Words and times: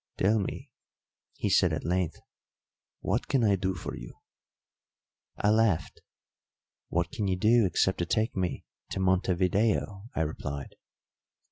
"Tell 0.17 0.39
me," 0.39 0.71
he 1.35 1.47
said 1.47 1.71
at 1.71 1.83
length, 1.83 2.19
"what 3.01 3.27
can 3.27 3.43
I 3.43 3.55
do 3.55 3.75
for 3.75 3.95
you?" 3.95 4.15
I 5.37 5.51
laughed. 5.51 6.01
"What 6.89 7.11
can 7.11 7.27
you 7.27 7.35
do 7.37 7.67
except 7.67 7.99
to 7.99 8.07
take 8.07 8.35
me 8.35 8.65
to 8.89 8.99
Montevideo?" 8.99 10.05
I 10.15 10.21
replied. 10.21 10.73